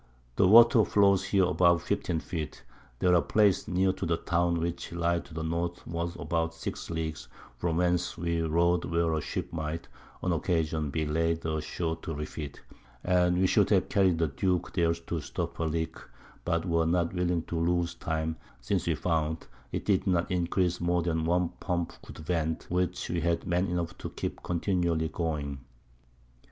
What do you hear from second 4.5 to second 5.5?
which lie to the